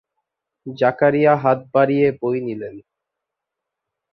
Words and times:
জাকারিয়া 0.65 1.33
হাত 1.43 1.59
বাড়িয়ে 1.73 2.07
বই 2.21 2.37
নিলেন। 2.41 2.75